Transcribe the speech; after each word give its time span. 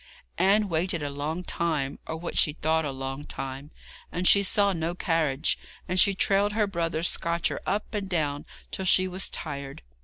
Anne 0.39 0.67
waited 0.67 1.03
a 1.03 1.11
long 1.11 1.43
time, 1.43 1.99
or 2.07 2.17
what 2.17 2.35
she 2.35 2.53
thought 2.53 2.83
a 2.83 2.89
long 2.89 3.23
time, 3.23 3.69
and 4.11 4.27
she 4.27 4.41
saw 4.41 4.73
no 4.73 4.95
carriage 4.95 5.59
and 5.87 5.99
she 5.99 6.15
trailed 6.15 6.53
her 6.53 6.65
brother's 6.65 7.07
scotcher 7.07 7.61
up 7.67 7.93
and 7.93 8.09
down 8.09 8.43
till 8.71 8.83
she 8.83 9.07
was 9.07 9.29
tired. 9.29 9.83